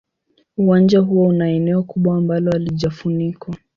Uwanja 0.57 0.99
huo 0.99 1.27
una 1.27 1.49
eneo 1.49 1.83
kubwa 1.83 2.17
ambalo 2.17 2.51
halijafunikwa. 2.51 3.55